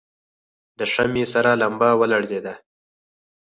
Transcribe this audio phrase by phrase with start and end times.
[0.79, 2.53] د شمعې سره لمبه ولړزېده.